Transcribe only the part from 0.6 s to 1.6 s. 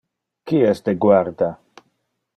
es de guarda?